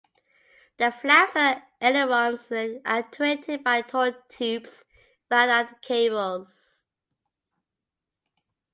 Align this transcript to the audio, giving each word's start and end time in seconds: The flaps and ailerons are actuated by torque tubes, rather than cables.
The 0.77 0.89
flaps 0.89 1.35
and 1.35 1.61
ailerons 1.79 2.51
are 2.51 2.79
actuated 2.85 3.63
by 3.63 3.83
torque 3.83 4.27
tubes, 4.29 4.83
rather 5.29 5.65
than 5.67 5.75
cables. 5.83 6.81